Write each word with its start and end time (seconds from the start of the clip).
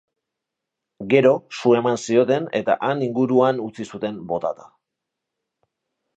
Gero, 1.11 1.33
su 1.57 1.73
eman 1.79 1.99
zioten 2.05 2.47
eta 2.61 2.77
han 2.89 3.05
inguruan 3.09 3.61
utzi 3.67 3.87
zuten 3.93 4.19
botata. 4.35 4.69